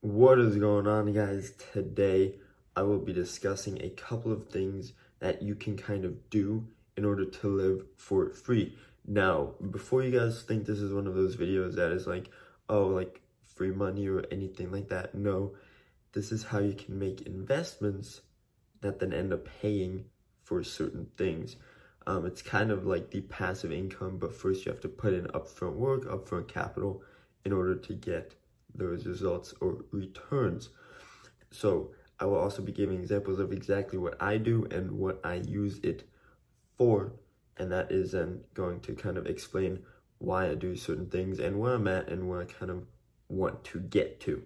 [0.00, 1.54] What is going on, guys?
[1.72, 2.36] Today,
[2.76, 7.04] I will be discussing a couple of things that you can kind of do in
[7.04, 8.76] order to live for free.
[9.04, 12.30] Now, before you guys think this is one of those videos that is like,
[12.68, 15.56] oh, like free money or anything like that, no,
[16.12, 18.20] this is how you can make investments
[18.82, 20.04] that then end up paying
[20.44, 21.56] for certain things.
[22.06, 25.24] Um, it's kind of like the passive income, but first you have to put in
[25.24, 27.02] upfront work, upfront capital
[27.44, 28.36] in order to get
[28.78, 30.70] those results or returns.
[31.50, 31.90] So
[32.20, 35.78] I will also be giving examples of exactly what I do and what I use
[35.82, 36.08] it
[36.76, 37.12] for.
[37.56, 39.80] And that is then going to kind of explain
[40.18, 42.84] why I do certain things and where I'm at and where I kind of
[43.28, 44.42] want to get to.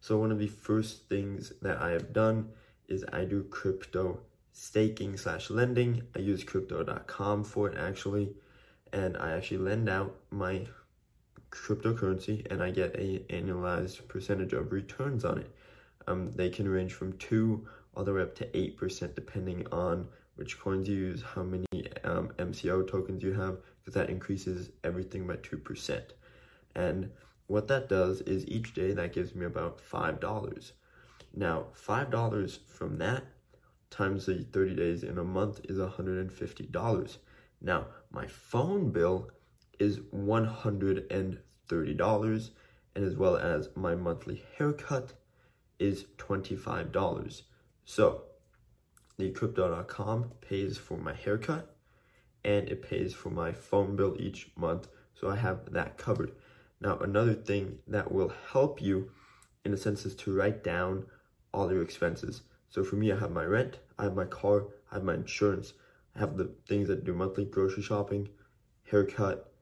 [0.00, 2.50] So one of the first things that I have done
[2.88, 4.20] is I do crypto
[4.52, 6.02] staking slash lending.
[6.14, 8.34] I use crypto.com for it actually.
[8.92, 10.66] And I actually lend out my
[11.54, 15.50] cryptocurrency and I get a annualized percentage of returns on it.
[16.06, 20.58] Um, they can range from 2 all the way up to 8% depending on which
[20.58, 21.66] coins you use, how many
[22.02, 26.02] um, MCO tokens you have, because that increases everything by 2%.
[26.74, 27.10] And
[27.46, 30.72] what that does is each day that gives me about $5.
[31.36, 33.24] Now, $5 from that
[33.90, 37.16] times the 30 days in a month is $150.
[37.60, 39.30] Now, my phone bill
[39.78, 41.38] is $130
[41.70, 45.14] and as well as my monthly haircut
[45.78, 47.42] is $25.
[47.84, 48.22] So,
[49.16, 51.74] the crypto.com pays for my haircut
[52.44, 54.88] and it pays for my phone bill each month.
[55.14, 56.32] So I have that covered.
[56.80, 59.10] Now, another thing that will help you
[59.64, 61.06] in a sense is to write down
[61.52, 62.42] all your expenses.
[62.68, 65.72] So for me, I have my rent, I have my car, I have my insurance,
[66.14, 68.28] I have the things that do monthly grocery shopping,
[68.90, 69.53] haircut,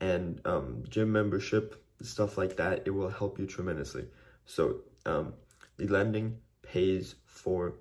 [0.00, 2.82] and um, gym membership, stuff like that.
[2.86, 4.06] It will help you tremendously.
[4.44, 5.34] So um,
[5.76, 7.74] the lending pays for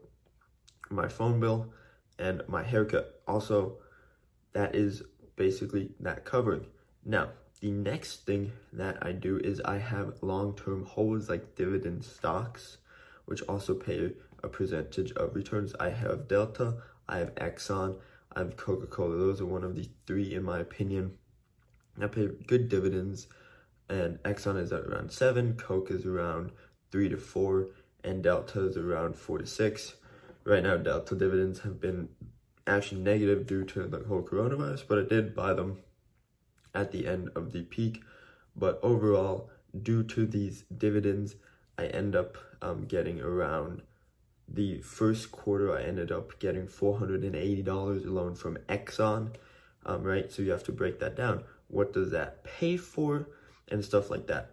[0.89, 1.73] my phone bill
[2.19, 3.21] and my haircut.
[3.27, 3.77] Also,
[4.53, 5.03] that is
[5.35, 6.65] basically that covering.
[7.05, 7.29] Now,
[7.59, 12.77] the next thing that I do is I have long-term holds like dividend stocks,
[13.25, 14.11] which also pay
[14.43, 15.73] a percentage of returns.
[15.79, 16.75] I have Delta,
[17.07, 17.99] I have Exxon,
[18.35, 19.15] I have Coca-Cola.
[19.15, 21.17] Those are one of the three, in my opinion.
[22.01, 23.27] I pay good dividends,
[23.89, 26.51] and Exxon is at around seven, Coke is around
[26.91, 27.67] three to four,
[28.03, 29.95] and Delta is around four to six.
[30.43, 32.09] Right now, Delta dividends have been
[32.65, 35.79] actually negative due to the whole coronavirus, but I did buy them
[36.73, 38.01] at the end of the peak.
[38.55, 39.49] But overall,
[39.81, 41.35] due to these dividends,
[41.77, 43.81] I end up um, getting around
[44.47, 45.75] the first quarter.
[45.75, 49.33] I ended up getting $480 alone from Exxon,
[49.85, 50.31] um, right?
[50.31, 51.43] So you have to break that down.
[51.73, 53.27] What does that pay for
[53.69, 54.51] and stuff like that.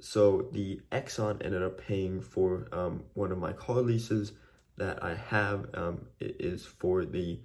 [0.00, 4.32] So the Exxon ended up paying for um, one of my car leases
[4.78, 7.38] that I have um, is for the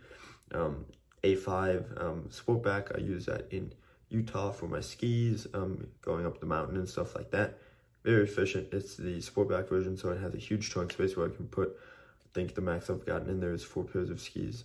[0.54, 0.86] um,
[1.24, 2.96] A5 um, Sportback.
[2.96, 3.74] I use that in
[4.10, 7.58] Utah for my skis, um, going up the mountain and stuff like that.
[8.06, 8.70] Very efficient.
[8.72, 11.76] It's the Sportback version, so it has a huge trunk space where I can put,
[12.24, 14.64] I think the max I've gotten in there is four pairs of skis.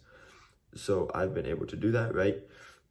[0.76, 2.38] So I've been able to do that, right?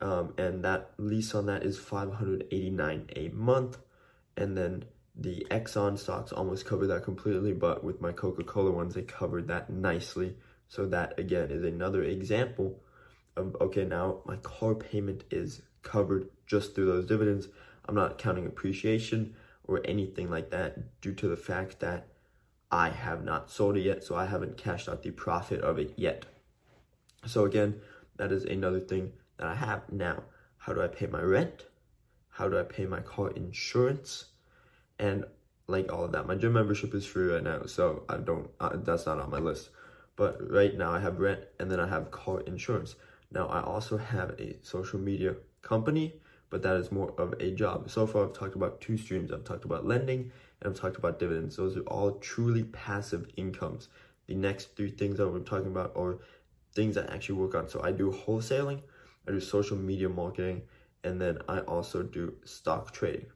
[0.02, 3.78] Um, and that lease on that is 589 a month.
[4.38, 9.02] And then the Exxon stocks almost cover that completely, but with my Coca-Cola ones, they
[9.02, 10.36] covered that nicely.
[10.70, 12.80] So that again is another example
[13.36, 17.48] of, okay, now my car payment is covered just through those dividends.
[17.86, 22.08] I'm not counting appreciation or anything like that due to the fact that
[22.72, 25.94] I have not sold it yet, so I haven't cashed out the profit of it
[25.96, 26.26] yet.
[27.26, 27.82] So again,
[28.18, 30.24] that is another thing that I have now.
[30.58, 31.66] How do I pay my rent?
[32.30, 34.26] How do I pay my car insurance?
[35.00, 35.26] And
[35.68, 36.28] like all of that.
[36.28, 39.38] My gym membership is free right now, so I don't, uh, that's not on my
[39.38, 39.70] list.
[40.16, 42.96] But right now I have rent and then I have car insurance.
[43.32, 46.16] Now I also have a social media company,
[46.50, 47.90] but that is more of a job.
[47.90, 49.32] So far I've talked about two streams.
[49.32, 51.56] I've talked about lending and I've talked about dividends.
[51.56, 53.88] Those are all truly passive incomes.
[54.28, 56.18] The next three things that we're talking about are
[56.74, 57.70] things I actually work on.
[57.70, 58.82] So I do wholesaling,
[59.30, 60.64] I do social media marketing,
[61.04, 63.28] and then I also do stock trading.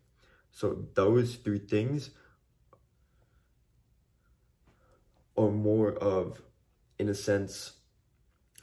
[0.51, 2.09] So those three things
[5.37, 6.41] are more of,
[6.97, 7.73] in a sense,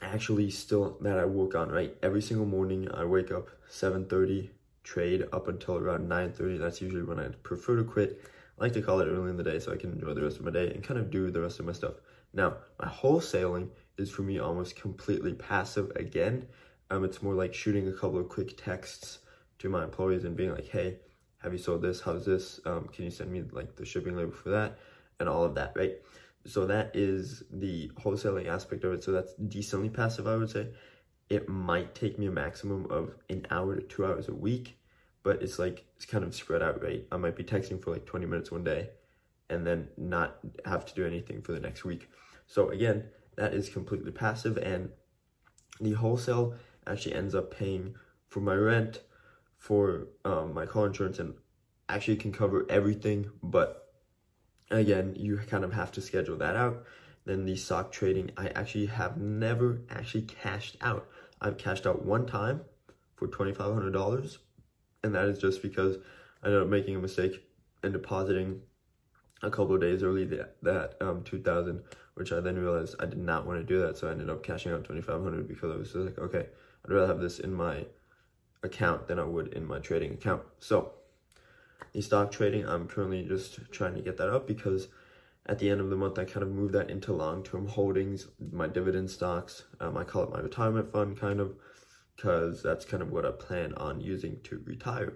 [0.01, 1.95] actually still that I work on, right?
[2.03, 4.49] Every single morning I wake up 7.30,
[4.83, 6.59] trade up until around 9.30.
[6.59, 8.21] That's usually when I prefer to quit.
[8.59, 10.37] I like to call it early in the day so I can enjoy the rest
[10.37, 11.93] of my day and kind of do the rest of my stuff.
[12.33, 16.47] Now, my wholesaling is for me almost completely passive again.
[16.91, 19.19] Um, it's more like shooting a couple of quick texts
[19.59, 20.97] to my employees and being like, hey,
[21.37, 22.01] have you sold this?
[22.01, 22.59] How's this?
[22.65, 24.77] Um, can you send me like the shipping label for that?
[25.19, 25.93] And all of that, right?
[26.45, 29.05] So that is the wholesaling aspect of it.
[29.05, 30.67] So that's decently passive, I would say.
[31.29, 34.77] It might take me a maximum of an hour to two hours a week,
[35.23, 37.05] but it's like, it's kind of spread out, right?
[37.09, 38.89] I might be texting for like 20 minutes one day
[39.49, 42.09] and then not have to do anything for the next week.
[42.47, 43.05] So again,
[43.37, 44.89] that is completely passive and
[45.79, 46.55] the wholesale
[46.87, 47.95] actually ends up paying
[48.27, 49.01] for my rent,
[49.57, 51.35] for um, my car insurance, and
[51.89, 53.29] actually can cover everything.
[53.43, 53.93] But
[54.69, 56.83] again, you kind of have to schedule that out.
[57.25, 61.07] Then the stock trading, I actually have never actually cashed out.
[61.39, 62.61] I've cashed out one time
[63.15, 64.37] for $2,500,
[65.03, 65.97] and that is just because
[66.41, 67.43] I ended up making a mistake
[67.83, 68.61] and depositing
[69.43, 71.81] a couple of days early that, that um, 2000
[72.13, 74.43] which i then realized i did not want to do that so i ended up
[74.43, 76.45] cashing out 2500 because i was like okay
[76.85, 77.85] i'd rather have this in my
[78.63, 80.41] account than i would in my trading account.
[80.59, 80.93] So
[81.93, 84.87] the stock trading i'm currently just trying to get that up because
[85.47, 88.67] at the end of the month i kind of move that into long-term holdings my
[88.67, 89.63] dividend stocks.
[89.79, 91.55] Um, i call it my retirement fund kind of
[92.15, 95.13] because that's kind of what i plan on using to retire.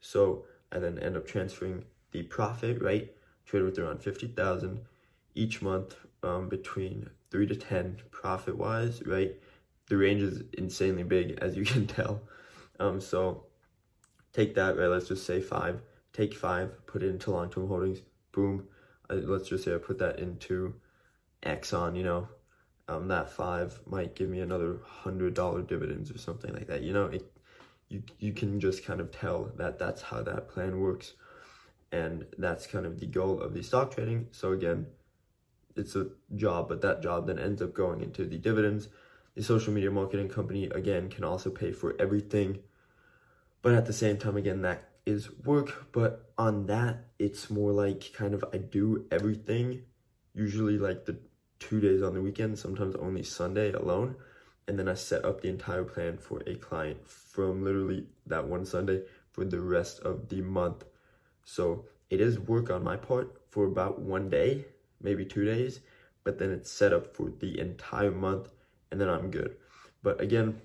[0.00, 3.10] So i then end up transferring the profit right?
[3.46, 4.80] Trade with around 50,000
[5.34, 9.34] each month um, between 3 to 10 profit wise, right?
[9.88, 12.22] The range is insanely big as you can tell.
[12.80, 13.44] Um, so
[14.32, 14.86] take that, right?
[14.86, 15.82] Let's just say 5.
[16.12, 18.00] Take 5, put it into long-term holdings.
[18.32, 18.68] Boom.
[19.08, 20.74] Uh, let's just say I put that into
[21.42, 22.28] Exxon, you know.
[22.88, 26.82] Um, that 5 might give me another $100 dividends or something like that.
[26.82, 27.32] You know, it
[27.92, 31.12] you you can just kind of tell that that's how that plan works
[31.92, 34.28] and that's kind of the goal of the stock trading.
[34.30, 34.86] So again,
[35.76, 38.88] it's a job, but that job then ends up going into the dividends.
[39.34, 42.58] The social media marketing company again can also pay for everything,
[43.62, 45.92] but at the same time, again, that is work.
[45.92, 49.82] But on that, it's more like kind of I do everything,
[50.34, 51.16] usually like the
[51.58, 54.16] two days on the weekend, sometimes only Sunday alone.
[54.68, 58.64] And then I set up the entire plan for a client from literally that one
[58.64, 60.84] Sunday for the rest of the month
[61.44, 64.66] so it is work on my part for about one day,
[65.00, 65.80] maybe two days,
[66.24, 68.48] but then it's set up for the entire month
[68.92, 69.56] and then I'm good.
[70.02, 70.60] But again,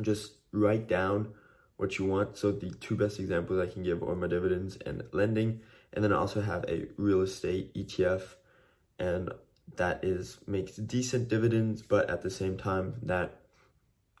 [0.00, 1.34] just write down
[1.76, 2.36] what you want.
[2.36, 5.60] So the two best examples I can give are my dividends and lending.
[5.92, 8.22] And then I also have a real estate ETF
[8.98, 9.30] and
[9.76, 13.40] that is makes decent dividends, but at the same time that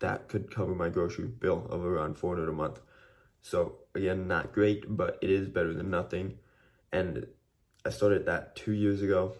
[0.00, 2.80] that could cover my grocery bill of around 400 a month.
[3.40, 6.38] So again, not great, but it is better than nothing.
[6.92, 7.26] And
[7.84, 9.34] I started that two years ago.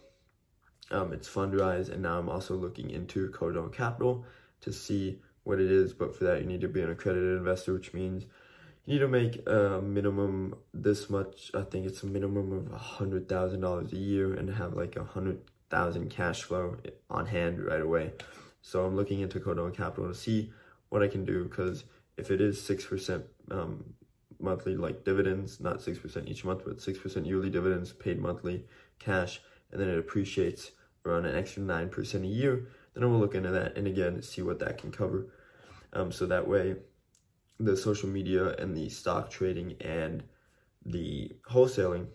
[0.93, 4.25] Um, it's Fundrise, and now I'm also looking into Cardone Capital
[4.61, 5.93] to see what it is.
[5.93, 8.25] But for that, you need to be an accredited investor, which means
[8.85, 11.51] you need to make a minimum this much.
[11.55, 14.97] I think it's a minimum of a hundred thousand dollars a year, and have like
[14.97, 15.41] a hundred
[15.71, 16.77] thousand cash flow
[17.11, 18.13] on hand right away.
[18.61, 20.53] So I'm looking into Cardone Capital to see
[20.91, 21.85] what I can do because
[22.17, 23.95] if it is six percent um,
[24.43, 28.65] monthly like dividends, not 6% each month, but 6% yearly dividends paid monthly
[28.99, 29.41] cash,
[29.71, 30.73] and then it appreciates
[31.05, 34.43] around an extra 9% a year, then I will look into that and again see
[34.43, 35.29] what that can cover.
[35.93, 36.77] Um, so that way,
[37.59, 40.23] the social media and the stock trading and
[40.85, 42.07] the wholesaling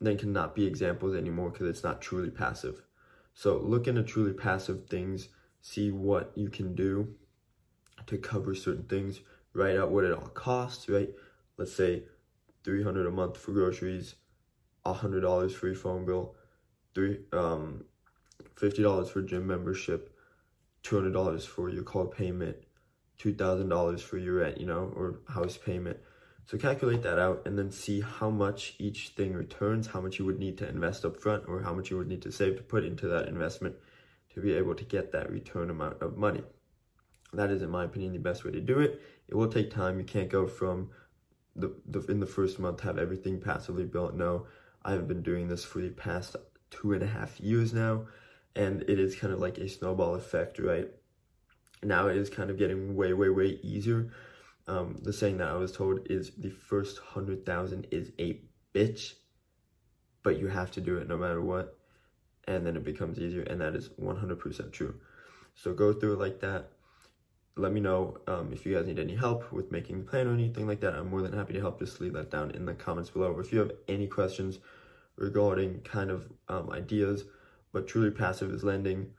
[0.00, 2.82] then cannot be examples anymore because it's not truly passive.
[3.34, 5.28] So look into truly passive things,
[5.60, 7.14] see what you can do
[8.06, 9.20] to cover certain things,
[9.54, 11.08] write out what it all costs, right?
[11.56, 12.02] let's say
[12.64, 14.16] 300 a month for groceries,
[14.86, 16.34] $100 for your phone bill,
[16.94, 17.84] three um
[18.56, 20.16] $50 for gym membership,
[20.84, 22.56] $200 for your car payment,
[23.20, 25.98] $2,000 for your rent, you know, or house payment.
[26.46, 30.24] So calculate that out and then see how much each thing returns, how much you
[30.24, 32.62] would need to invest up front or how much you would need to save to
[32.62, 33.76] put into that investment
[34.34, 36.42] to be able to get that return amount of money.
[37.32, 39.00] That is, in my opinion, the best way to do it.
[39.28, 39.98] It will take time.
[39.98, 40.90] You can't go from
[41.56, 44.14] the, the in the first month have everything passively built.
[44.14, 44.46] No,
[44.84, 46.36] I've been doing this for the past
[46.70, 48.06] two and a half years now,
[48.56, 50.88] and it is kind of like a snowball effect, right?
[51.82, 54.12] Now it is kind of getting way, way, way easier.
[54.68, 58.40] Um, the saying that I was told is the first hundred thousand is a
[58.74, 59.14] bitch,
[60.22, 61.76] but you have to do it no matter what,
[62.46, 64.94] and then it becomes easier, and that is 100% true.
[65.54, 66.70] So go through it like that
[67.56, 70.32] let me know um, if you guys need any help with making the plan or
[70.32, 70.94] anything like that.
[70.94, 71.78] I'm more than happy to help.
[71.78, 73.38] Just leave that down in the comments below.
[73.38, 74.58] If you have any questions
[75.16, 77.24] regarding kind of um, ideas,
[77.72, 79.12] but truly passive is lending,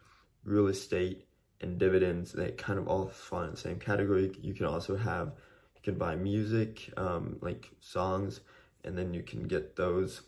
[0.43, 1.25] real estate,
[1.61, 4.31] and dividends, they kind of all fall in the same category.
[4.41, 5.27] You can also have,
[5.75, 8.41] you can buy music, um, like songs,
[8.83, 10.21] and then you can get those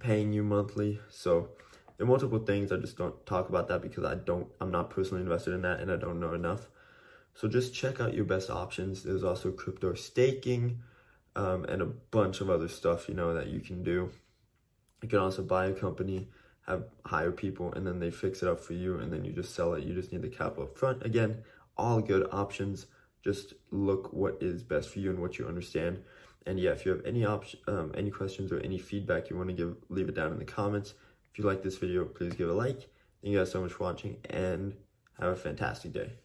[0.00, 0.98] paying you monthly.
[1.10, 1.50] So
[1.96, 2.72] there are multiple things.
[2.72, 5.80] I just don't talk about that because I don't, I'm not personally invested in that
[5.80, 6.66] and I don't know enough.
[7.34, 9.04] So just check out your best options.
[9.04, 10.80] There's also crypto staking
[11.36, 14.10] um, and a bunch of other stuff, you know, that you can do.
[15.02, 16.28] You can also buy a company,
[16.66, 19.54] have hire people, and then they fix it up for you, and then you just
[19.54, 19.84] sell it.
[19.84, 21.04] You just need the capital up front.
[21.04, 21.42] Again,
[21.76, 22.86] all good options.
[23.24, 26.02] Just look what is best for you and what you understand.
[26.46, 29.48] And yeah, if you have any option, um, any questions or any feedback you want
[29.48, 30.94] to give, leave it down in the comments.
[31.32, 32.88] If you like this video, please give a like.
[33.22, 34.74] Thank you guys so much for watching, and
[35.20, 36.21] have a fantastic day.